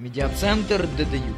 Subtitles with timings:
[0.00, 1.34] Медиацентр ДДЮ.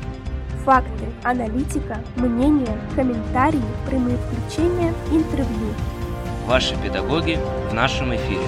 [0.64, 5.74] Факты, аналитика, мнения, комментарии, прямые включения, интервью.
[6.46, 8.44] Ваши педагоги в нашем эфире.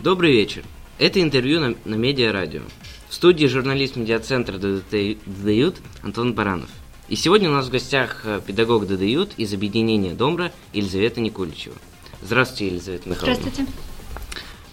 [0.00, 0.64] Добрый вечер.
[0.98, 2.62] Это интервью на, на Медиа Радио.
[3.10, 6.70] В студии журналист медиацентра «ДДЮТ» Антон Баранов.
[7.10, 11.76] И сегодня у нас в гостях э, педагог ДДЮТ из объединения Домра Елизавета Никуличева.
[12.22, 13.42] Здравствуйте, Елизавета Михайловна.
[13.42, 13.93] Здравствуйте.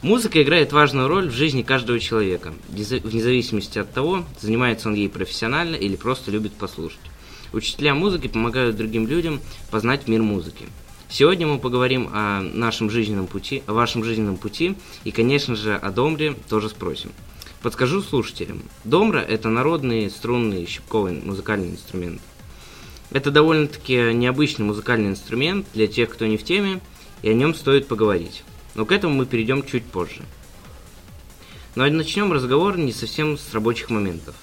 [0.02, 5.07] Музыка играет важную роль в жизни каждого человека, вне зависимости от того, занимается он ей
[5.07, 7.00] профессионально или просто любит послушать.
[7.54, 10.65] Учителя музыки помогают другим людям познать мир музыки.
[11.07, 15.92] Сегодня мы поговорим о нашем жизненном пути, о вашем жизненном пути и, конечно же, о
[15.92, 17.11] домре тоже спросим.
[17.61, 18.64] Подскажу слушателям.
[18.83, 22.20] Домра– это народный струнный щипковый музыкальный инструмент.
[23.11, 26.81] Это довольно-таки необычный музыкальный инструмент для тех, кто не в теме,
[27.21, 28.42] и о нем стоит поговорить
[28.75, 30.21] но к этому мы перейдем чуть позже.
[31.75, 34.36] Но начнем разговор не совсем с рабочих моментов.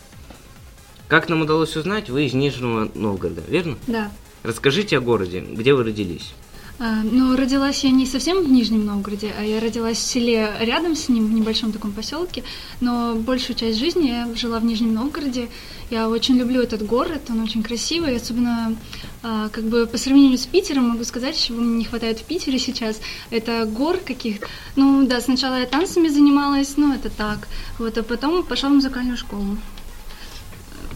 [1.09, 3.79] Как нам удалось узнать, вы из Нижнего Новгорода, верно?
[3.87, 4.11] Да.
[4.43, 6.35] Расскажите о городе, где вы родились.
[6.79, 11.09] Ну, родилась я не совсем в Нижнем Новгороде, а я родилась в селе рядом с
[11.09, 12.45] ним, в небольшом таком поселке,
[12.81, 15.49] но большую часть жизни я жила в Нижнем Новгороде.
[15.91, 18.77] Я очень люблю этот город, он очень красивый, особенно
[19.25, 22.61] а, как бы по сравнению с Питером могу сказать, чего мне не хватает в Питере
[22.61, 24.47] сейчас, это гор каких-то.
[24.77, 29.17] Ну да, сначала я танцами занималась, ну это так, вот, а потом пошла в музыкальную
[29.17, 29.59] школу.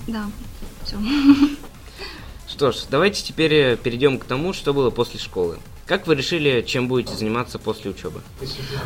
[0.06, 0.26] Да,
[0.84, 0.96] все.
[2.46, 5.58] Что ж, давайте теперь перейдем к тому, что было после школы.
[5.86, 8.22] Как вы решили, чем будете заниматься после учебы?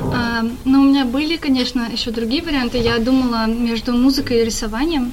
[0.00, 2.78] А, ну, у меня были, конечно, еще другие варианты.
[2.78, 5.12] Я думала между музыкой и рисованием,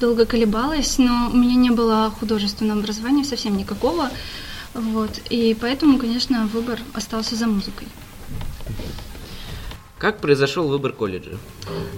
[0.00, 4.10] долго колебалась, но у меня не было художественного образования совсем никакого.
[4.74, 7.88] Вот, и поэтому, конечно, выбор остался за музыкой.
[9.98, 11.38] Как произошел выбор колледжа?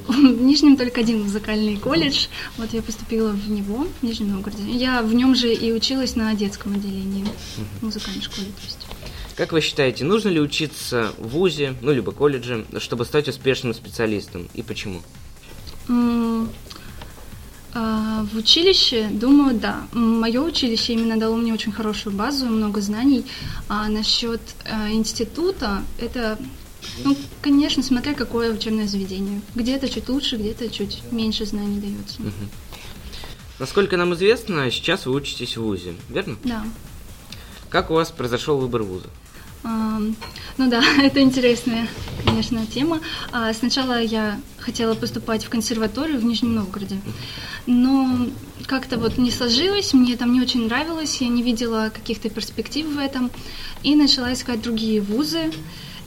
[0.07, 2.27] В Нижнем только один музыкальный колледж.
[2.57, 4.71] Вот я поступила в него, в Нижнем Новгороде.
[4.71, 7.25] Я в нем же и училась на детском отделении
[7.81, 8.47] музыкальной школы.
[8.47, 8.87] То есть.
[9.37, 14.49] Как вы считаете, нужно ли учиться в ВУЗе, ну, либо колледже, чтобы стать успешным специалистом?
[14.55, 15.03] И почему?
[17.75, 19.87] А, в училище, думаю, да.
[19.93, 23.27] Мое училище именно дало мне очень хорошую базу, много знаний.
[23.69, 26.39] А насчет а, института, это,
[27.05, 29.43] ну, конечно, смотря какое учебное заведение.
[29.55, 32.23] Где-то чуть лучше, где-то чуть меньше знаний дается.
[32.23, 32.31] Угу.
[33.59, 36.39] Насколько нам известно, сейчас вы учитесь в ВУЗе, верно?
[36.45, 36.65] Да.
[37.69, 39.09] Как у вас произошел выбор вуза?
[40.59, 41.87] Ну да, это интересная,
[42.25, 43.01] конечно, тема.
[43.33, 47.01] А, сначала я хотела поступать в консерваторию в Нижнем Новгороде,
[47.67, 48.29] но
[48.67, 52.99] как-то вот не сложилось, мне там не очень нравилось, я не видела каких-то перспектив в
[52.99, 53.31] этом,
[53.83, 55.53] и начала искать другие вузы.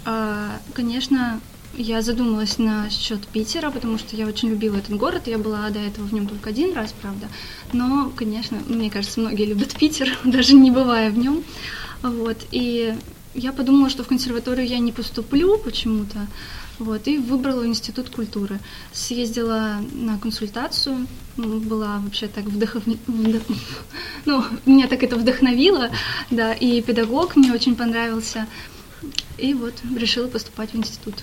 [0.06, 1.40] А, конечно,
[1.78, 5.28] я задумалась на счет Питера, потому что я очень любила этот город.
[5.28, 7.28] Я была до этого в нем только один раз, правда.
[7.72, 11.44] Но, конечно, мне кажется, многие любят Питер, даже не бывая в нем.
[12.02, 12.38] Вот.
[12.52, 12.96] И
[13.34, 16.28] я подумала, что в консерваторию я не поступлю почему-то,
[16.80, 18.60] вот, и выбрала институт культуры.
[18.92, 21.08] Съездила на консультацию,
[21.38, 23.42] была вообще так вдохновлена, вдох...
[24.26, 25.90] ну, меня так это вдохновило,
[26.32, 28.48] да, и педагог мне очень понравился,
[29.38, 31.16] и вот решила поступать в институт.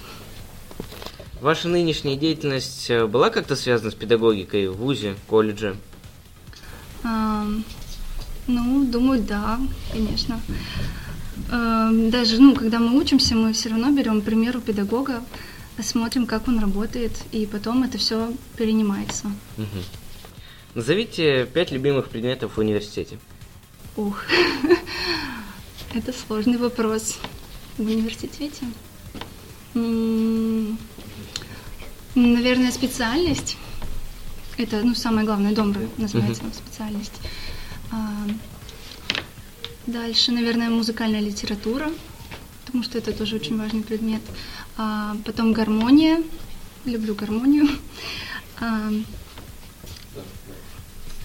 [1.41, 5.77] Ваша нынешняя деятельность э, была как-то связана с педагогикой в ВУЗе, колледже?
[7.05, 7.47] А,
[8.47, 9.61] ну, думаю, да,
[9.93, 10.41] конечно.
[11.51, 15.23] Эм, даже, ну, когда мы учимся, мы все равно берем пример у педагога,
[15.81, 19.27] смотрим, как он работает, и потом это все перенимается.
[19.57, 19.83] Угу.
[20.75, 23.19] Назовите пять любимых предметов в университете.
[23.97, 24.23] Ух,
[25.95, 27.19] это сложный вопрос.
[27.79, 28.67] В университете?
[32.15, 33.57] Наверное, специальность.
[34.57, 37.13] Это, ну, самое главное, дом называется специальность.
[39.87, 41.91] Дальше, наверное, музыкальная литература,
[42.65, 44.21] потому что это тоже очень важный предмет.
[44.77, 46.23] А, потом гармония.
[46.85, 47.69] Люблю гармонию.
[48.61, 48.91] А,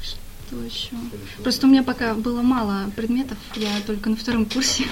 [0.02, 0.92] что еще?
[1.44, 4.84] Просто у меня пока было мало предметов, я только на втором курсе.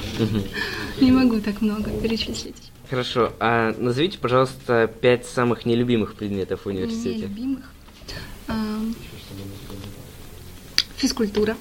[1.01, 2.71] Не могу так много перечислить.
[2.89, 3.33] Хорошо.
[3.39, 7.27] А назовите, пожалуйста, пять самых нелюбимых предметов в университете.
[7.27, 7.71] Нелюбимых?
[8.47, 8.79] А,
[10.97, 11.55] физкультура.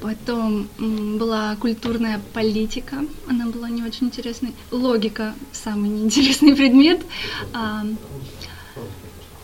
[0.00, 4.52] Потом была культурная политика, она была не очень интересной.
[4.70, 7.00] Логика– самый неинтересный предмет.
[7.52, 7.84] А,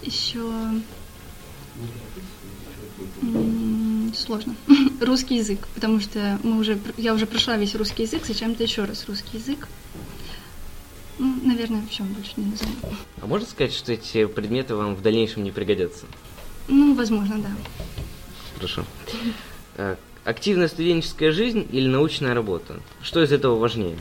[0.02, 0.43] еще
[4.14, 4.55] сложно.
[5.00, 9.06] русский язык, потому что мы уже, я уже прошла весь русский язык, зачем-то еще раз
[9.06, 9.69] русский язык.
[11.19, 12.73] Ну, наверное, все, больше не назову.
[13.20, 16.06] А можно сказать, что эти предметы вам в дальнейшем не пригодятся?
[16.67, 17.50] Ну, возможно, да.
[18.56, 18.85] Хорошо.
[19.76, 22.81] Э, Активная студенческая жизнь или научная работа?
[23.03, 23.99] Что из этого важнее?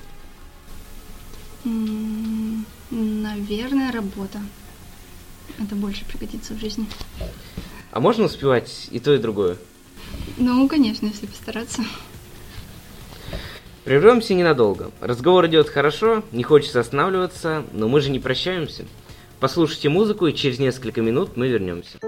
[2.90, 4.40] Наверное, работа.
[5.60, 6.88] Это больше пригодится в жизни.
[7.92, 9.58] А можно успевать и то, и другое?
[10.38, 11.84] Ну, конечно, если постараться.
[13.84, 14.92] Прервемся ненадолго.
[15.02, 18.86] Разговор идет хорошо, не хочется останавливаться, но мы же не прощаемся.
[19.42, 22.00] Послушайте музыку, и через несколько минут мы вернемся.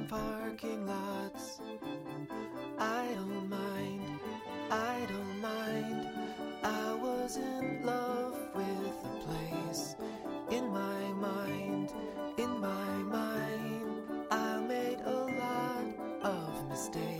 [0.00, 1.60] In parking lots.
[2.78, 4.02] I don't mind,
[4.70, 6.08] I don't mind.
[6.62, 9.96] I was in love with the place
[10.50, 11.92] in my mind,
[12.38, 13.84] in my mind.
[14.30, 15.84] I made a lot
[16.22, 17.19] of mistakes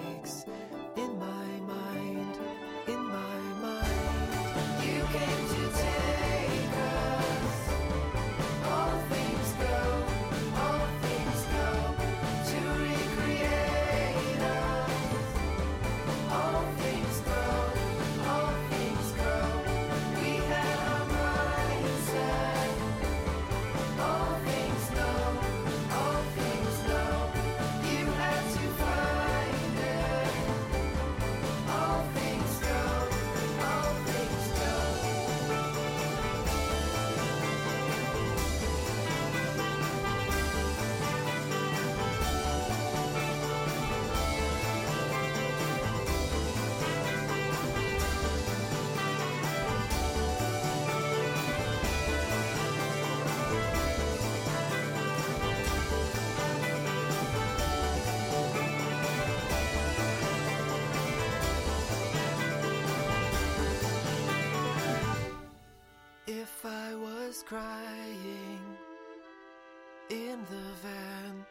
[70.10, 71.46] in the van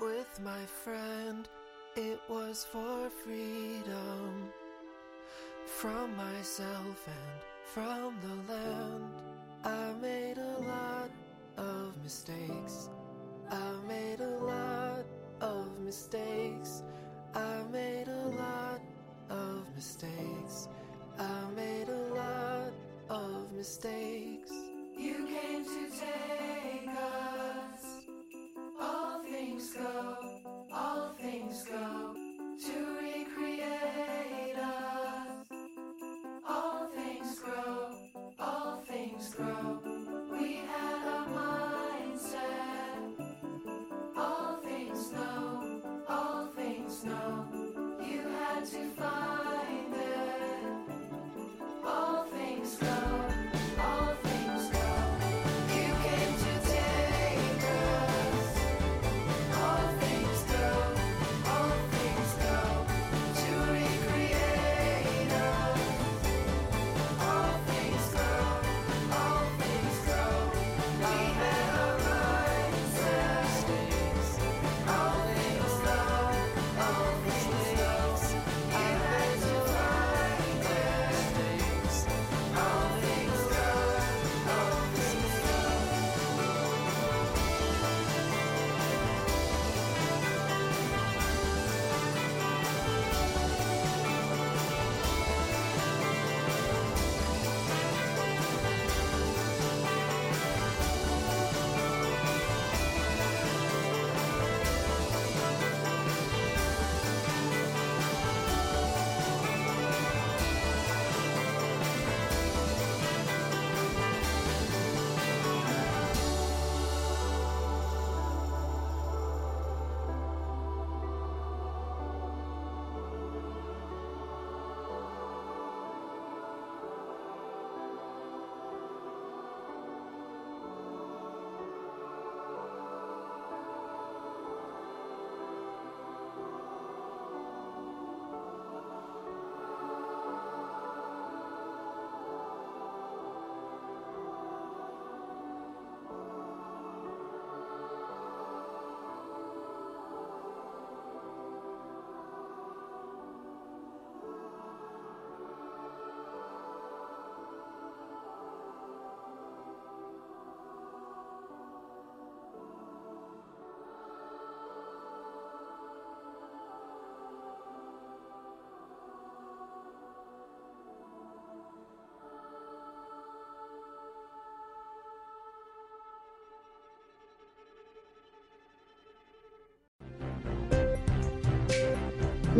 [0.00, 1.48] with my friend,
[1.94, 4.50] it was for freedom
[5.66, 9.04] from myself and from the land.
[9.64, 11.10] I made a lot
[11.56, 12.88] of mistakes.
[13.48, 15.04] I made a lot
[15.40, 16.82] of mistakes.
[17.34, 18.80] I made a lot
[19.28, 20.68] of mistakes.
[21.16, 22.72] I made a lot
[23.08, 24.50] of mistakes.
[24.98, 27.59] You came to take us.
[28.80, 30.16] All things go,
[30.72, 32.14] all things go
[32.66, 33.09] to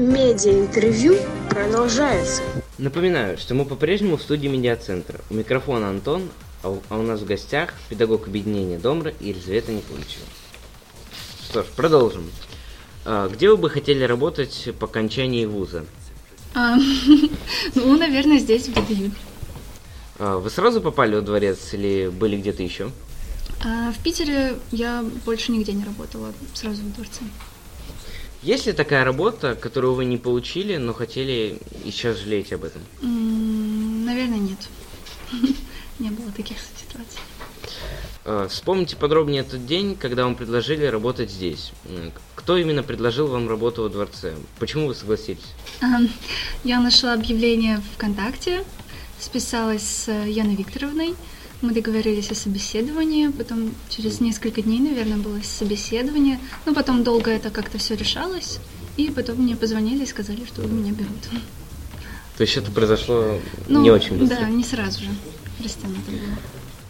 [0.01, 1.19] Медиа-интервью
[1.51, 2.41] продолжается.
[2.79, 5.21] Напоминаю, что мы по-прежнему в студии медиацентра.
[5.29, 6.31] У микрофона Антон,
[6.63, 10.25] а у, а у нас в гостях педагог объединения Домра Елизавета Николичева.
[11.45, 12.31] Что ж, продолжим.
[13.05, 15.85] А, где вы бы хотели работать по окончании вуза?
[16.55, 16.79] А,
[17.75, 19.11] ну, наверное, здесь, в ГДЮ.
[20.19, 22.91] А, вы сразу попали во дворец или были где-то еще?
[23.63, 27.21] А в Питере я больше нигде не работала, сразу в дворце.
[28.43, 32.83] Есть ли такая работа, которую вы не получили, но хотели и сейчас жалеете об этом?
[33.03, 34.59] Наверное, нет.
[35.99, 37.21] Не было таких ситуаций.
[38.25, 41.73] А, Вспомните подробнее тот день, когда вам предложили работать здесь.
[42.35, 44.35] Кто именно предложил вам работу во дворце?
[44.59, 45.45] Почему вы согласились?
[46.65, 48.65] Я нашла объявление ВКонтакте,
[49.19, 51.15] списалась с Яной Викторовной.
[51.63, 56.41] Мы договорились о собеседовании, потом через несколько дней, наверное, было собеседование.
[56.65, 58.59] Ну, потом долго это как-то все решалось.
[58.97, 61.23] И потом мне позвонили и сказали, что меня берут.
[62.37, 63.39] То есть это произошло
[63.69, 64.37] Ну, не очень быстро.
[64.37, 65.11] Да, не сразу же.
[65.63, 66.39] Растянуто было.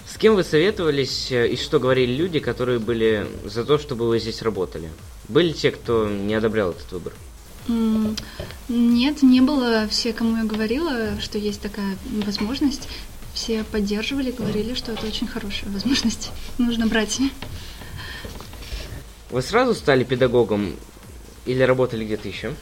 [0.06, 4.18] С кем вы советовались э, и что говорили люди, которые были за то, чтобы вы
[4.20, 4.88] здесь работали?
[5.28, 7.12] Были те, кто не одобрял этот выбор?
[8.68, 9.86] Нет, не было.
[9.88, 11.96] Все, кому я говорила, что есть такая
[12.26, 12.88] возможность,
[13.34, 16.30] все поддерживали, говорили, что это очень хорошая возможность.
[16.58, 17.20] Нужно брать.
[19.30, 20.74] Вы сразу стали педагогом
[21.46, 22.54] или работали где-то еще?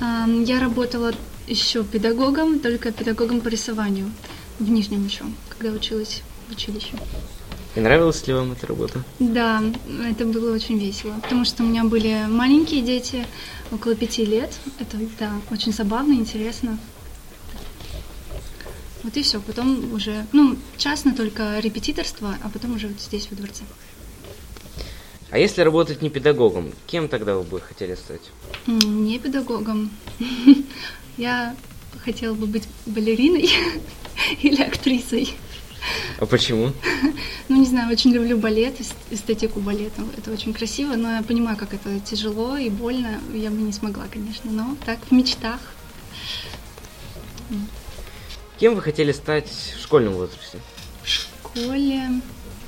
[0.00, 1.12] Я работала
[1.46, 4.10] еще педагогом, только педагогом по рисованию
[4.58, 6.96] в Нижнем еще, когда училась в училище.
[7.74, 9.02] И нравилась ли вам эта работа?
[9.18, 9.60] Да,
[10.08, 13.26] это было очень весело, потому что у меня были маленькие дети,
[13.72, 14.52] около пяти лет.
[14.78, 16.78] Это, да, очень забавно, интересно.
[19.04, 19.38] Вот и все.
[19.40, 23.62] Потом уже, ну, частно только репетиторство, а потом уже вот здесь, во дворце.
[25.30, 28.22] А если работать не педагогом, кем тогда вы бы хотели стать?
[28.66, 29.90] Не педагогом.
[31.16, 31.54] Я
[32.04, 33.50] хотела бы быть балериной
[34.42, 35.34] или актрисой.
[36.18, 36.72] А почему?
[37.48, 40.02] Ну, не знаю, очень люблю балет, эс- эстетику балета.
[40.16, 43.20] Это очень красиво, но я понимаю, как это тяжело и больно.
[43.34, 45.60] Я бы не смогла, конечно, но так, в мечтах.
[48.58, 50.58] Кем вы хотели стать в школьном возрасте?
[51.02, 52.08] В школе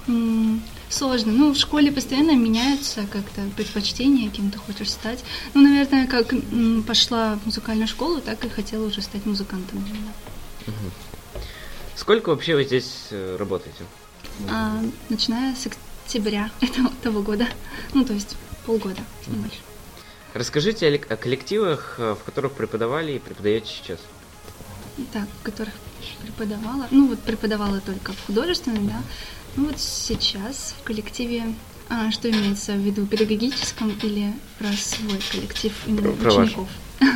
[0.08, 1.32] м, сложно.
[1.32, 5.24] Ну, в школе постоянно меняются как-то предпочтения, кем ты хочешь стать.
[5.54, 9.80] Ну, наверное, как м, пошла в музыкальную школу, так и хотела уже стать музыкантом.
[9.80, 10.12] наверное.
[11.94, 13.84] Сколько вообще вы здесь э, работаете?
[14.50, 15.66] А, начиная с
[16.04, 17.46] октября этого, того года.
[17.94, 19.56] Ну, то есть полгода, не больше.
[20.34, 24.00] Расскажите о, о коллективах, э, в которых преподавали и преподаете сейчас.
[25.12, 25.74] Так, в которых
[26.22, 26.86] преподавала.
[26.90, 29.02] Ну, вот преподавала только в художественном, да.
[29.56, 31.54] Ну, вот сейчас в коллективе...
[31.88, 36.44] А, что имеется в виду, педагогическом или про свой коллектив именно Про ваш.
[36.48, 36.68] учеников?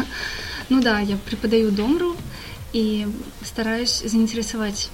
[0.69, 2.15] Ну да, я преподаю домру
[2.73, 3.09] и
[3.43, 4.91] стараюсь заинтересовать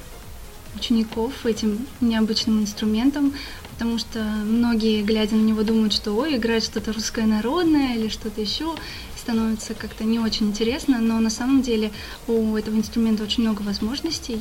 [0.75, 3.35] учеников этим необычным инструментом,
[3.75, 8.41] потому что многие, глядя на него, думают, что ой, играет что-то русское народное или что-то
[8.41, 8.75] еще,
[9.27, 11.91] становится как-то не очень интересно, но на самом деле
[12.29, 14.41] у этого инструмента очень много возможностей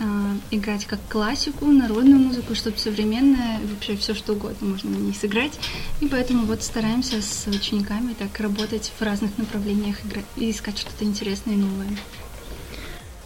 [0.00, 0.04] а,
[0.50, 5.58] играть как классику, народную музыку, что-то современное, вообще все что угодно можно на ней сыграть.
[6.02, 11.06] И поэтому вот стараемся с учениками так работать в разных направлениях игра- и искать что-то
[11.06, 11.88] интересное и новое.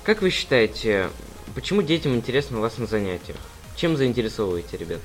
[0.04, 1.10] Как вы считаете,
[1.56, 3.38] почему детям интересно у вас на занятиях?
[3.74, 5.00] Чем заинтересовываете ребят?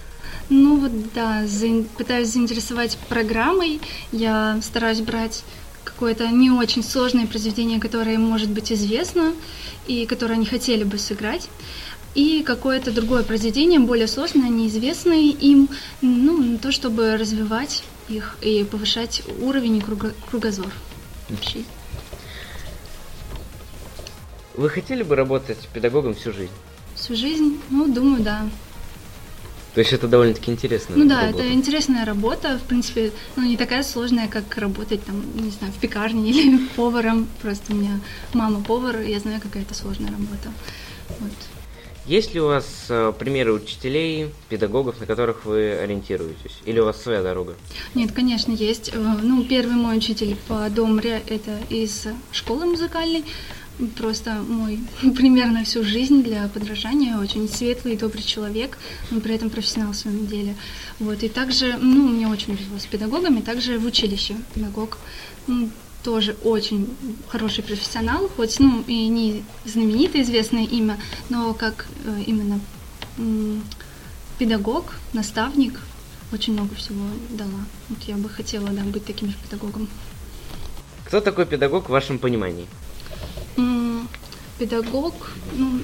[0.50, 3.80] Ну вот да, заин- пытаюсь заинтересовать программой.
[4.12, 5.44] Я стараюсь брать
[5.98, 9.34] какое-то не очень сложное произведение, которое им может быть известно
[9.88, 11.50] и которое они хотели бы сыграть.
[12.14, 15.70] И какое-то другое произведение, более сложное, неизвестное им,
[16.02, 20.72] ну, на то, чтобы развивать их и повышать уровень и круго- кругозор
[21.32, 21.66] общий.
[24.54, 26.54] Вы хотели бы работать педагогом всю жизнь?
[26.94, 28.48] Всю жизнь, ну, думаю, да.
[29.78, 30.96] То есть это довольно-таки интересно.
[30.96, 35.52] Ну да, это интересная работа, в принципе, ну не такая сложная, как работать там, не
[35.52, 37.28] знаю, в пекарне или поваром.
[37.44, 38.00] Просто у меня
[38.34, 40.50] мама повар, и я знаю, какая это сложная работа.
[41.20, 41.32] Вот.
[42.08, 46.58] Есть ли у вас э, примеры учителей, педагогов, на которых вы ориентируетесь?
[46.66, 47.54] Или у вас своя дорога?
[47.94, 48.90] Нет, конечно, есть.
[48.94, 53.26] Э, Ну, первый мой учитель по домре это из школы музыкальной.
[53.96, 54.80] Просто мой
[55.16, 57.18] пример на всю жизнь для подражания.
[57.18, 58.78] Очень светлый и добрый человек,
[59.12, 60.56] но при этом профессионал в своем деле.
[61.00, 61.22] Вот.
[61.24, 64.98] И также, ну, мне очень повезло с педагогами, также в училище педагог.
[65.48, 65.72] м,
[66.04, 66.88] Тоже очень
[67.28, 70.98] хороший профессионал, хоть, ну, и не знаменитое известное имя,
[71.30, 72.60] но как э, именно
[73.18, 73.62] м,
[74.40, 75.82] педагог, наставник,
[76.32, 77.60] очень много всего дала.
[77.90, 79.90] Вот я бы хотела, да, быть таким же педагогом.
[81.06, 82.68] Кто такой педагог в вашем понимании?
[84.60, 85.82] Педагог, ну,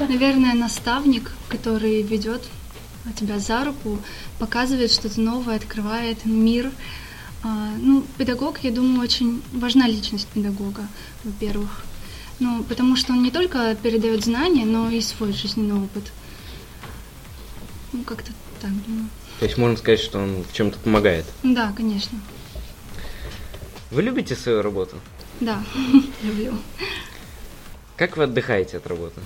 [0.00, 2.42] наверное, наставник, который ведет
[3.16, 3.98] тебя за руку,
[4.38, 6.70] показывает что-то новое, открывает мир.
[7.44, 10.88] А, Ну, педагог, я думаю, очень важна личность педагога,
[11.24, 11.84] во-первых.
[12.40, 16.12] Ну, потому что он не только передает знания, но и свой жизненный опыт.
[17.92, 19.08] Ну, как-то так думаю.
[19.38, 21.24] То есть можно сказать, что он в чем-то помогает.
[21.42, 22.18] Да, конечно.
[23.90, 24.96] Вы любите свою работу?
[25.40, 25.62] Да,
[26.22, 26.54] люблю.
[27.96, 29.20] Как вы отдыхаете от работы?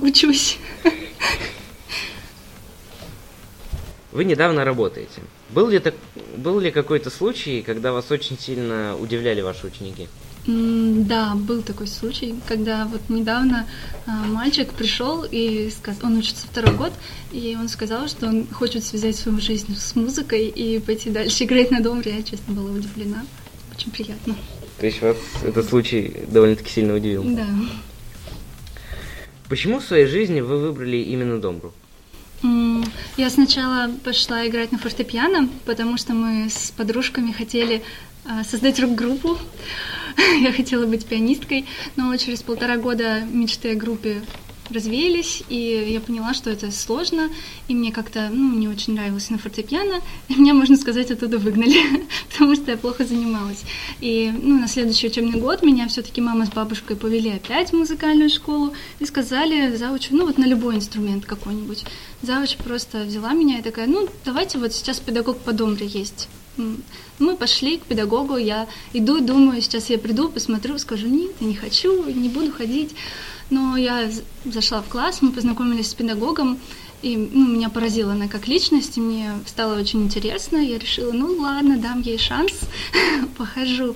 [0.00, 0.58] Учусь.
[4.12, 5.20] Вы недавно работаете.
[5.50, 5.94] Был ли, так,
[6.36, 10.08] был ли какой-то случай, когда вас очень сильно удивляли ваши ученики?
[10.46, 13.66] Да, был такой случай, когда вот недавно
[14.06, 15.96] а, мальчик пришел и сказ...
[16.02, 16.92] он учится второй год,
[17.32, 21.72] и он сказал, что он хочет связать свою жизнь с музыкой и пойти дальше играть
[21.72, 22.14] на домре.
[22.16, 23.26] Я, честно, была удивлена.
[23.74, 24.36] Очень приятно.
[24.78, 27.24] То есть вас этот случай довольно-таки сильно удивил.
[27.24, 27.46] Да.
[29.48, 31.72] Почему в своей жизни вы выбрали именно домбру?
[33.16, 37.82] Я сначала пошла играть на фортепиано, потому что мы с подружками хотели
[38.24, 39.38] а, создать рок-группу.
[40.42, 41.64] Я хотела быть пианисткой,
[41.96, 44.22] но через полтора года мечты о группе
[44.70, 47.30] развеялись, и я поняла, что это сложно,
[47.68, 52.06] и мне как-то ну, не очень нравилось на фортепиано, и меня, можно сказать, оттуда выгнали,
[52.30, 53.64] потому что я плохо занималась.
[54.00, 58.30] И ну, на следующий учебный год меня все-таки мама с бабушкой повели опять в музыкальную
[58.30, 61.84] школу и сказали завуч, ну вот на любой инструмент какой-нибудь.
[62.22, 66.28] Завуч просто взяла меня и такая, ну давайте вот сейчас педагог по домре есть.
[67.18, 71.54] Мы пошли к педагогу, я иду, думаю, сейчас я приду, посмотрю, скажу, нет, я не
[71.54, 72.94] хочу, не буду ходить.
[73.50, 74.10] Но я
[74.44, 76.58] зашла в класс, мы познакомились с педагогом,
[77.02, 80.56] и ну, меня поразила она как личность, и мне стало очень интересно.
[80.56, 82.52] Я решила, ну ладно, дам ей шанс,
[83.38, 83.94] похожу.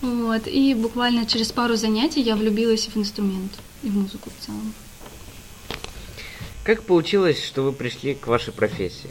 [0.00, 0.46] Вот.
[0.46, 4.72] И буквально через пару занятий я влюбилась в инструмент и в музыку в целом.
[6.64, 9.10] Как получилось, что вы пришли к вашей профессии?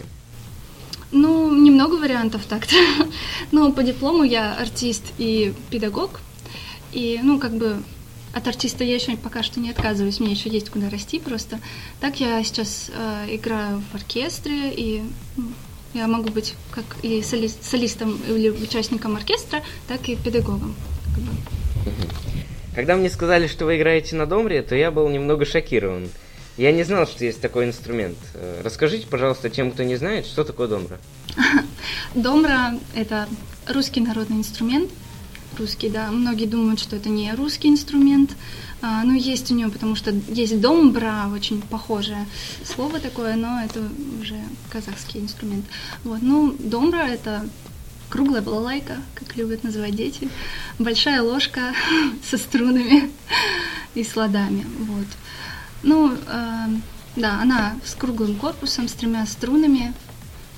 [1.12, 2.76] Ну, немного вариантов так-то.
[3.52, 6.20] Но по диплому я артист и педагог.
[6.92, 7.82] И, ну, как бы
[8.34, 11.60] от артиста я еще пока что не отказываюсь, мне еще есть куда расти просто.
[12.00, 15.04] Так я сейчас э, играю в оркестре, и
[15.94, 20.76] я могу быть как и соли- солистом или участником оркестра, так и педагогом.
[21.16, 21.32] как бы.
[22.76, 26.10] Когда мне сказали, что вы играете на домре, то я был немного шокирован.
[26.58, 28.18] Я не знал, что есть такой инструмент.
[28.34, 31.00] Э, Расскажите, пожалуйста, тем, кто не знает, что такое домбра.
[32.16, 33.28] Домра– это
[33.68, 34.92] русский народный инструмент.
[35.58, 36.12] Русский, да.
[36.12, 38.36] Многие думают, что это не русский инструмент.
[38.82, 42.28] А, ну, есть у него, потому что есть домбра, очень похожее
[42.64, 43.82] слово такое, но это
[44.22, 44.40] уже
[44.70, 45.66] казахский инструмент.
[46.04, 46.22] Вот.
[46.22, 47.48] Ну, домбра– это
[48.10, 50.30] круглая балалайка, как любят называть дети,
[50.80, 51.74] большая ложка
[52.30, 53.12] со струнами
[53.96, 54.66] и с ладами.
[54.80, 55.08] Вот.
[55.84, 56.68] Ну, э,
[57.16, 59.94] да, она с круглым корпусом, с тремя струнами,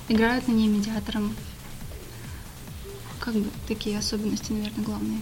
[0.08, 1.34] играют на ней медиатором.
[3.20, 5.20] Как бы такие особенности, наверное, главные.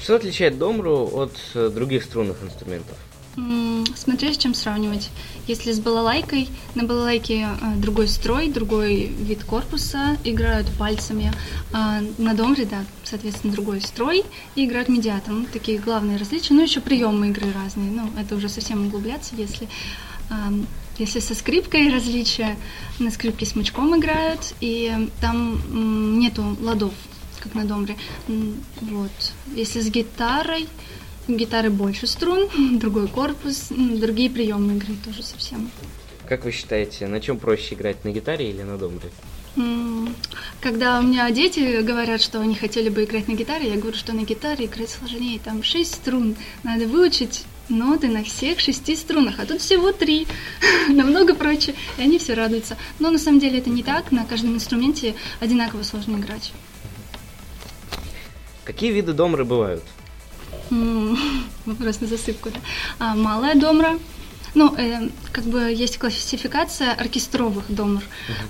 [0.00, 2.96] Что отличает домбру от э, других струнных инструментов?
[3.96, 5.10] Смотря с чем сравнивать.
[5.48, 11.32] Если с балалайкой, на балалайке э, другой строй, другой вид корпуса, играют пальцами.
[11.72, 15.46] А на домре, да, соответственно, другой строй и играют медиатором.
[15.46, 16.54] Такие главные различия.
[16.54, 17.90] Ну, еще приемы игры разные.
[17.90, 19.68] Ну, это уже совсем углубляться, если...
[20.98, 22.56] Если со скрипкой различия,
[23.00, 26.92] на скрипке смычком играют, и там нету ладов,
[27.40, 27.96] как на домре.
[28.80, 29.10] Вот.
[29.54, 30.68] Если с гитарой,
[31.26, 35.68] гитары больше струн, другой корпус, другие приемы игры тоже совсем.
[36.28, 39.10] Как вы считаете, на чем проще играть, на гитаре или на домбре?
[39.56, 40.14] М,
[40.60, 44.12] Когда у меня дети говорят, что они хотели бы играть на гитаре, я говорю, что
[44.14, 45.38] на гитаре играть сложнее.
[45.44, 50.26] Там шесть струн, надо выучить ноты на всех шести струнах, а тут всего три,
[50.88, 52.76] намного проще, и они все радуются.
[52.98, 56.52] Но на самом деле это не так, на каждом инструменте одинаково сложно играть.
[58.64, 59.82] Какие виды домры бывают?
[61.66, 62.60] Вопрос на засыпку, да.
[62.98, 63.98] А, малая домра.
[64.54, 68.02] Ну, э, как бы есть классификация оркестровых домр.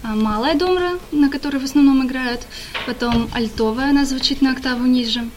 [0.03, 2.47] А, малая домра, на которой в основном играют.
[2.87, 5.29] Потом альтовая, она звучит на октаву ниже.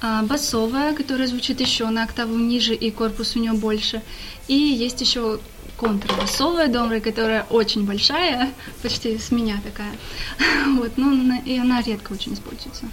[0.00, 4.02] А, басовая, которая звучит еще на октаву ниже, и корпус у нее больше.
[4.48, 5.40] И есть еще
[5.76, 9.92] контрбасовая домра, которая очень большая, почти с меня такая.
[10.78, 12.86] Вот, ну, и она редко очень используется.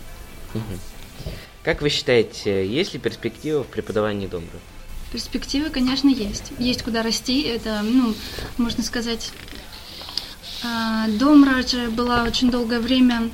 [1.64, 4.60] Как вы считаете, есть ли перспектива в преподавании домбры?
[5.12, 6.52] Перспективы, конечно, есть.
[6.60, 7.42] Есть куда расти.
[7.42, 8.14] Это, ну,
[8.58, 9.32] можно сказать,
[10.64, 13.30] а, Домра же была очень долгое время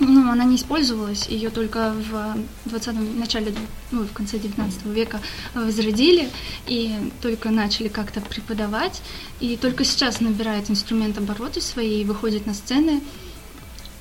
[0.00, 3.54] ну, она не использовалась, ее только в 20 начале,
[3.90, 5.20] ну, в конце 19 века
[5.54, 6.30] возродили,
[6.66, 9.02] и только начали как-то преподавать,
[9.40, 13.02] и только сейчас набирает инструмент обороты свои, и выходит на сцены,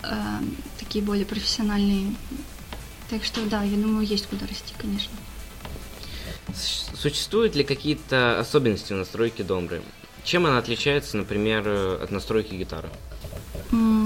[0.04, 0.08] э,
[0.80, 2.16] такие более профессиональные.
[3.10, 5.12] Так что, да, я думаю, есть куда расти, конечно.
[6.96, 9.82] Существуют ли какие-то особенности в настройке домбры?
[10.24, 12.90] Чем она отличается, например, от настройки гитары?
[13.72, 13.99] М,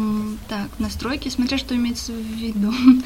[0.54, 2.72] Так, настройки, смотря что имеется в виду.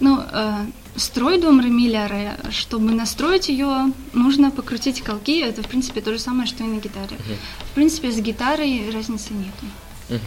[0.00, 5.40] Ну, э, строй дом Ремиляре, чтобы настроить ее, нужно покрутить колки.
[5.40, 7.16] Это, в принципе, то же самое, что и на гитаре.
[7.70, 10.20] В принципе, с гитарой разницы нету.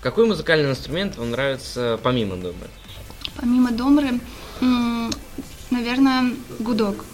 [0.00, 2.70] Какой музыкальный инструмент вам нравится помимо домбры?
[3.36, 4.20] Помимо домры,
[5.70, 7.04] наверное, гудок.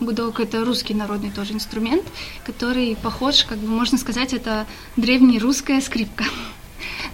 [0.00, 2.04] Гудок– это русский народный тоже инструмент,
[2.46, 6.24] который похож, как бы можно сказать, это древнерусская скрипка.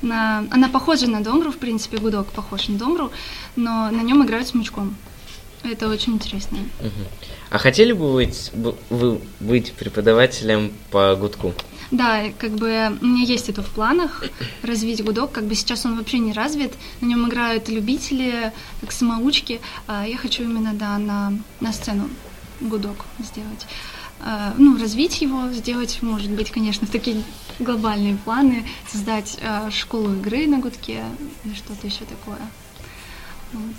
[0.02, 3.10] На, она похожа на домру, в принципе, гудок похож на домру,
[3.56, 4.96] но на нем играют смычком.
[5.64, 6.58] Это очень интересно.
[7.50, 8.50] А хотели бы вы быть,
[8.90, 11.54] вы быть преподавателем по гудку?
[11.90, 14.24] Да, как бы у меня есть это в планах,
[14.62, 19.60] развить гудок, как бы сейчас он вообще не развит, на нем играют любители, как самоучки,
[19.86, 22.10] а я хочу именно, да, на, на сцену
[22.60, 23.66] гудок сделать.
[24.20, 27.22] А, Ну, развить его, сделать, может быть, конечно, в такие
[27.58, 31.04] глобальные планы, создать а, школу игры на гудке
[31.44, 32.40] или что-то еще такое.
[33.52, 33.76] Вот.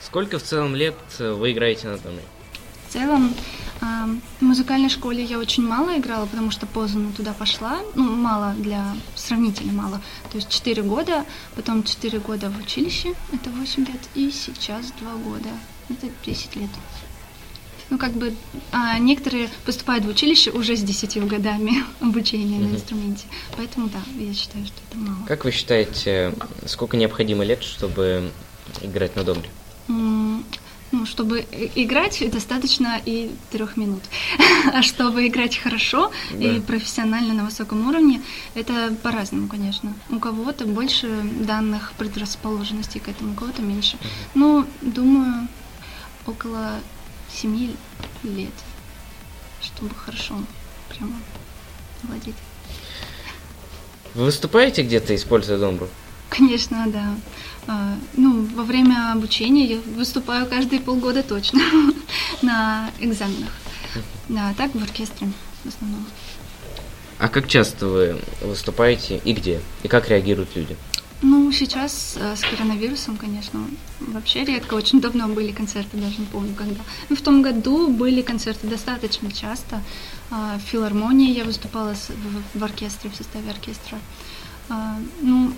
[0.00, 2.24] Сколько в целом лет э, вы играете на домбре?
[2.88, 3.34] В целом,
[3.80, 7.78] в музыкальной школе я очень мало играла, потому что поздно туда пошла.
[7.94, 10.00] Ну, мало для сравнительно мало.
[10.30, 15.12] То есть 4 года, потом 4 года в училище, это 8 лет, и сейчас 2
[15.16, 15.50] года,
[15.90, 16.70] это 10 лет.
[17.90, 18.34] Ну, как бы
[18.72, 23.24] а, некоторые поступают в училище уже с 10 годами обучения на инструменте.
[23.56, 25.24] Поэтому, да, я считаю, что это мало.
[25.26, 26.34] Как вы считаете,
[26.66, 28.30] сколько необходимо лет, чтобы
[28.82, 29.48] играть на домбре?
[29.88, 30.44] М,
[30.90, 34.02] Ну, чтобы и- играть, достаточно и трех минут.
[34.72, 36.60] А чтобы играть хорошо и Да.
[36.66, 38.20] профессионально на высоком уровне,
[38.54, 39.92] это по-разному, конечно.
[40.10, 41.08] У кого-то больше
[41.46, 43.98] данных предрасположенностей к этому, у кого-то меньше.
[44.34, 45.48] Ну, думаю,
[46.26, 46.80] около
[47.32, 47.76] семи
[48.22, 48.52] лет,
[49.62, 50.34] чтобы хорошо
[50.88, 51.12] прямо
[52.02, 52.34] владеть.
[54.14, 55.88] Вы выступаете где-то, используя домбру?
[56.30, 57.14] Конечно, да.
[57.66, 61.60] А, Ну, во время обучения я выступаю каждые полгода точно
[62.42, 63.50] на экзаменах.
[64.28, 65.28] Да, так в оркестре
[65.64, 66.04] в основном.
[67.18, 69.60] А как часто вы выступаете и где?
[69.82, 70.76] И как реагируют люди?
[71.20, 73.60] Ну, сейчас э, с коронавирусом, конечно,
[74.00, 74.74] вообще редко.
[74.74, 76.80] Очень давно были концерты, даже не помню когда.
[77.08, 79.82] Ну, в том году были концерты достаточно часто.
[80.30, 83.98] А, В филармонии я выступала с- в, в оркестре, в составе оркестра.
[84.68, 85.52] А, Ну,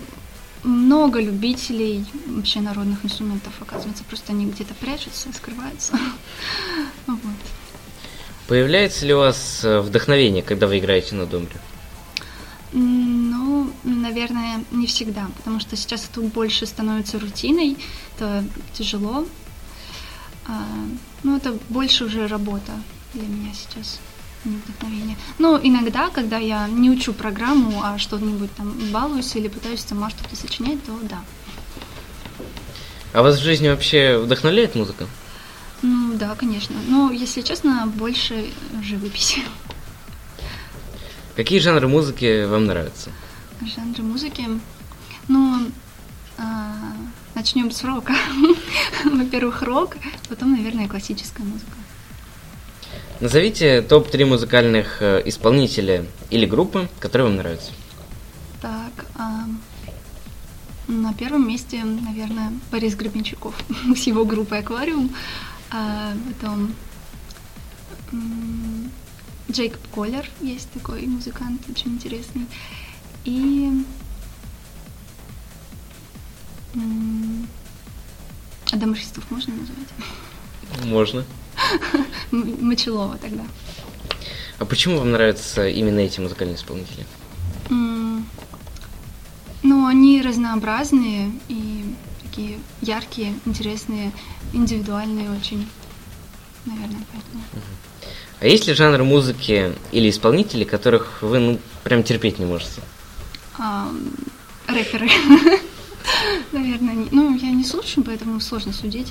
[0.63, 4.03] много любителей вообще народных инструментов, оказывается.
[4.03, 5.93] Просто они где-то прячутся, скрываются.
[7.07, 7.19] Вот.
[8.47, 11.59] Появляется ли у вас э, вдохновение, когда вы играете на домбре?
[13.61, 17.77] Ну, наверное, не всегда, потому что сейчас это больше становится рутиной,
[18.15, 18.43] это
[18.73, 19.25] тяжело.
[20.47, 20.65] А,
[21.23, 22.71] ну, это больше уже работа
[23.13, 23.99] для меня сейчас,
[24.45, 25.17] не вдохновение.
[25.37, 30.35] Ну, иногда, когда я не учу программу, а что-нибудь там балуюсь или пытаюсь сама что-то
[30.35, 31.21] сочинять, то да.
[33.13, 35.07] А вас в жизни вообще вдохновляет музыка?
[35.81, 36.75] Ну, да, конечно.
[36.87, 39.41] Но, если честно, больше живописи.
[41.35, 43.11] Какие жанры музыки вам нравятся?
[43.65, 44.47] Жанры музыки.
[45.27, 45.67] Ну,
[46.37, 46.73] а,
[47.35, 48.13] начнем с рока.
[49.05, 49.97] Во-первых, рок,
[50.29, 51.71] потом, наверное, классическая музыка.
[53.19, 57.71] Назовите топ-3 музыкальных э, исполнителя или группы, которые вам нравятся.
[58.61, 59.45] Так, а,
[60.87, 63.53] на первом месте, наверное, Борис Гребенщиков
[63.95, 65.11] с его группой «Аквариум».
[65.69, 66.73] А потом
[69.51, 72.47] Джейкоб Коллер есть такой музыкант, очень интересный.
[73.25, 73.83] И
[76.75, 77.47] м,
[78.71, 80.85] Адам Шестов можно называть?
[80.85, 81.25] Можно.
[82.31, 83.43] Мочелова тогда.
[84.57, 87.05] А почему вам нравятся именно эти музыкальные исполнители?
[89.63, 94.11] Ну, они разнообразные и такие яркие, интересные,
[94.53, 95.67] индивидуальные очень.
[96.65, 97.43] Наверное, поэтому.
[98.39, 102.81] А есть ли жанры музыки или исполнители, которых вы ну, прям терпеть не можете?
[103.57, 103.91] А,
[104.67, 105.09] рэперы.
[106.51, 109.07] Наверное, не- ну, я не слушаю, поэтому сложно судить.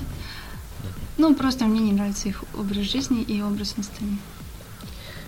[1.18, 4.18] Ну, просто мне не нравится их образ жизни и образ на сцене.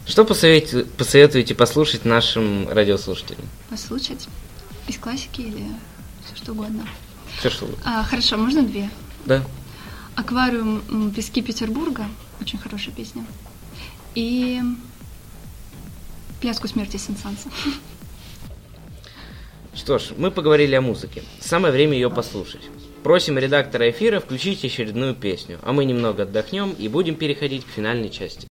[0.06, 3.44] Что посоветуете, посоветуете послушать нашим радиослушателям?
[3.70, 4.26] Послушать
[4.88, 5.64] из классики или
[6.24, 6.86] всё, что угодно.
[7.38, 7.74] Все что вы.
[7.84, 8.90] А, хорошо, можно две?
[9.26, 9.44] Да.
[10.16, 12.06] Аквариум Пески Петербурга.
[12.40, 13.24] Очень хорошая песня.
[14.14, 14.60] И
[16.40, 17.48] Пляску смерти Сенсанса.
[19.74, 21.22] Что ж, мы поговорили о музыке.
[21.40, 22.62] Самое время ее послушать.
[23.02, 28.10] Просим редактора эфира включить очередную песню, а мы немного отдохнем и будем переходить к финальной
[28.10, 28.46] части.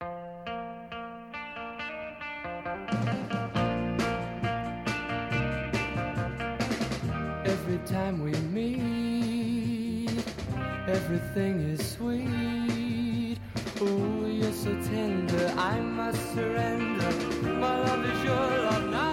[13.83, 17.11] Oh, you're so tender, I must surrender.
[17.59, 19.10] My love is your love now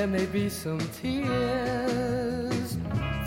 [0.00, 2.78] There may be some tears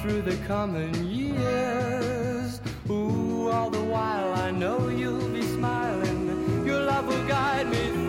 [0.01, 2.61] through the coming years.
[2.89, 6.65] Ooh, all the while I know you'll be smiling.
[6.65, 8.02] Your love will guide me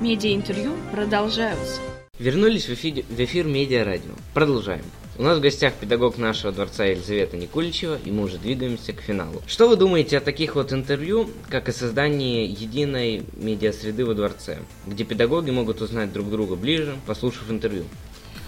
[0.00, 1.80] Медиа-интервью продолжаются.
[2.18, 4.12] Вернулись в эфир, в эфир Медиа Радио.
[4.34, 4.84] Продолжаем.
[5.18, 9.42] У нас в гостях педагог нашего дворца Елизавета Никуличева, и мы уже двигаемся к финалу.
[9.46, 15.04] Что вы думаете о таких вот интервью, как о создании единой медиасреды во дворце, где
[15.04, 17.84] педагоги могут узнать друг друга ближе, послушав интервью?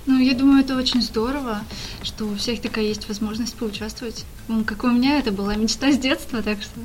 [0.04, 1.62] Ну, я думаю, это очень здорово,
[2.02, 4.26] что у всех такая есть возможность поучаствовать.
[4.48, 6.80] Ну, Как у меня, это была мечта с детства, так что,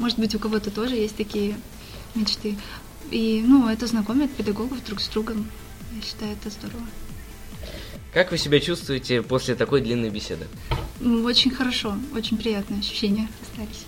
[0.00, 1.54] может быть, у кого-то тоже есть такие
[2.14, 2.56] мечты.
[3.10, 5.46] И, ну, это знакомит педагогов друг с другом.
[5.94, 6.82] Я считаю, это здорово.
[8.12, 10.46] Как вы себя чувствуете после такой длинной беседы?
[11.00, 13.84] М, Очень хорошо, очень приятные ощущения остались.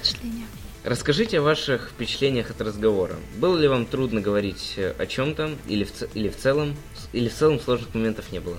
[0.00, 0.46] Впечатления.
[0.84, 3.16] Расскажите о ваших впечатлениях от разговора.
[3.38, 6.76] Было ли вам трудно говорить о чем-то, или в, или в целом,
[7.12, 8.56] или в целом сложных моментов не было?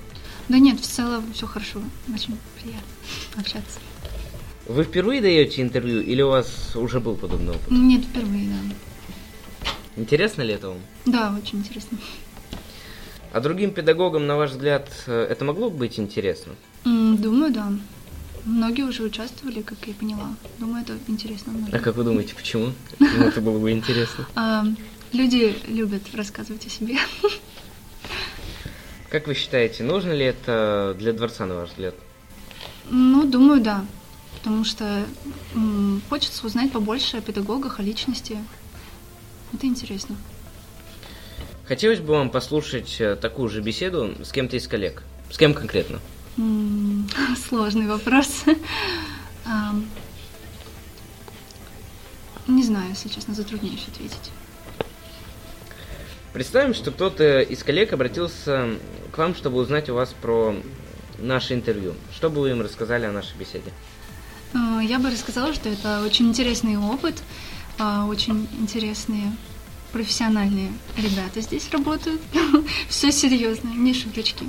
[0.49, 1.81] Да нет, в целом все хорошо.
[2.13, 2.81] Очень приятно
[3.37, 3.79] общаться.
[4.67, 7.71] Вы впервые даете интервью, или у вас уже был подобный опыт?
[7.71, 8.75] Нет, впервые, да.
[9.99, 10.77] Интересно ли это вам?
[11.05, 11.97] Да, очень интересно.
[13.33, 16.53] А другим педагогам, на ваш взгляд, э, это могло бы быть интересно?
[16.85, 17.69] Думаю, да.
[18.45, 20.29] Многие уже участвовали, как я поняла.
[20.57, 21.75] Думаю, это интересно многим.
[21.75, 22.71] А как вы думаете, почему?
[22.97, 24.25] Почему это было бы интересно?
[25.11, 26.97] Люди любят рассказывать о себе.
[29.09, 31.95] Как вы считаете, нужно ли это для дворца, на ваш взгляд?
[32.89, 33.85] Ну, думаю, да.
[34.37, 35.03] Потому что
[36.09, 38.37] хочется узнать побольше о педагогах, о личности.
[39.53, 40.15] Это интересно.
[41.67, 45.03] Хотелось бы вам послушать э, такую же беседу с кем-то из коллег.
[45.31, 45.99] С кем конкретно?
[46.37, 47.07] М,
[47.49, 48.43] Сложный вопрос.
[52.47, 54.31] Не знаю, если честно, затрудняюсь ответить.
[56.33, 58.69] Представим, что кто-то из коллег обратился
[59.11, 60.55] к вам, чтобы узнать у вас про
[61.19, 61.93] наше интервью.
[62.15, 63.71] Что бы вы им рассказали о нашей беседе?
[64.53, 67.21] Э, Я бы рассказала, что это очень интересный опыт,
[67.79, 69.31] очень интересные
[69.91, 72.21] профессиональные ребята здесь работают.
[72.89, 74.45] Все серьезно, не шуточки.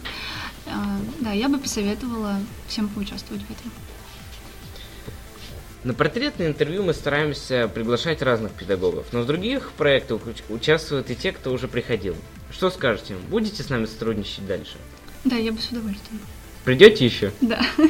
[0.67, 2.39] А, Да, я бы посоветовала
[2.69, 3.73] всем поучаствовать в этом.
[5.83, 11.17] На портретное интервью мы стараемся приглашать разных педагогов, но в других проектах уч- участвуют и
[11.17, 12.15] те, кто уже приходил.
[12.53, 13.15] Что скажете?
[13.31, 14.77] Будете с нами сотрудничать дальше?
[15.25, 16.21] Да, я бы с удовольствием.
[16.65, 17.33] Придете еще?
[17.41, 17.65] Да.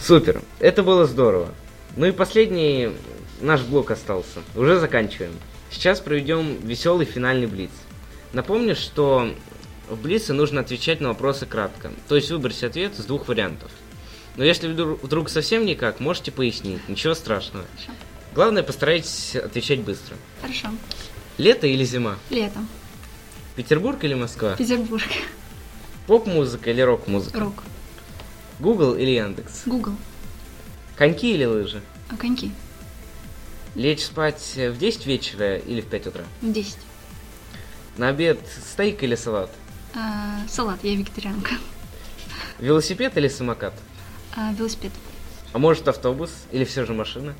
[0.00, 1.54] Супер, это было здорово.
[1.96, 2.90] Ну и последний
[3.40, 4.40] наш блок остался.
[4.54, 5.32] Уже заканчиваем.
[5.70, 7.70] Сейчас проведем веселый финальный блиц.
[8.32, 9.34] Напомню, что
[9.88, 11.90] в блице нужно отвечать на вопросы кратко.
[12.08, 13.70] То есть выбрать ответ из двух вариантов.
[14.36, 16.86] Но если вдруг, совсем никак, можете пояснить.
[16.88, 17.64] Ничего страшного.
[17.74, 17.92] Хорошо.
[18.34, 20.16] Главное, постарайтесь отвечать быстро.
[20.42, 20.68] Хорошо.
[21.38, 22.18] Лето или зима?
[22.28, 22.60] Лето.
[23.54, 24.54] Петербург или Москва?
[24.56, 25.02] Петербург.
[26.06, 27.40] Поп-музыка или рок-музыка?
[27.40, 27.62] Рок.
[28.60, 29.62] Google или Яндекс?
[29.64, 29.94] Google.
[30.96, 31.82] Коньки или лыжи?
[32.08, 32.50] А коньки?
[33.74, 36.24] Лечь спать в 10 вечера или в 5 утра?
[36.40, 36.78] В 10.
[37.98, 38.40] На обед
[38.72, 39.50] стейк или салат?
[39.94, 41.56] А, салат, я вегетарианка.
[42.58, 43.74] Велосипед или самокат?
[44.34, 44.92] А, велосипед.
[45.52, 47.34] А может автобус или все же машина?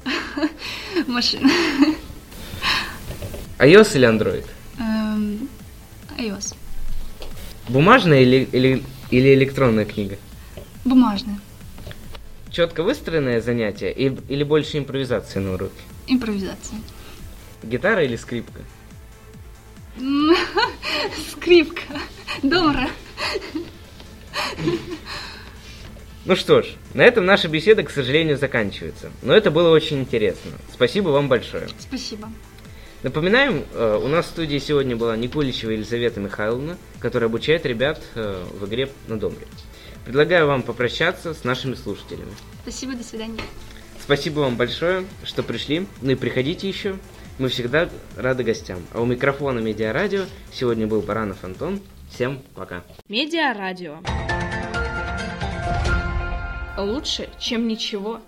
[1.06, 1.48] Машина.
[3.58, 4.46] iOS или Android?
[4.78, 5.48] Эм,
[6.18, 6.54] iOS.
[7.68, 10.18] Бумажная или, или, или электронная книга?
[10.84, 11.40] Бумажная.
[12.50, 15.72] Четко выстроенное занятие и- или больше импровизации на уроке?
[16.06, 16.78] Импровизация.
[17.62, 18.60] Гитара или скрипка?
[21.32, 21.82] Скрипка.
[22.42, 22.86] Добро.
[26.24, 29.10] Ну что ж, на этом наша беседа, к сожалению, заканчивается.
[29.22, 30.50] Но это было очень интересно.
[30.72, 31.68] Спасибо вам большое.
[31.78, 32.28] Спасибо.
[33.02, 38.44] Напоминаем, э, у нас в студии сегодня была Никуличева Елизавета Михайловна, которая обучает ребят э,
[38.58, 39.46] в игре на домре.
[40.06, 42.30] Предлагаю вам попрощаться с нашими слушателями.
[42.62, 43.40] Спасибо, до свидания.
[43.98, 45.84] Спасибо вам большое, что пришли.
[46.00, 46.96] Ну и приходите еще.
[47.40, 48.78] Мы всегда рады гостям.
[48.92, 51.80] А у микрофона Медиарадио сегодня был Баранов Антон.
[52.08, 52.84] Всем пока.
[53.08, 53.98] Медиарадио.
[56.78, 58.20] Лучше, чем ничего.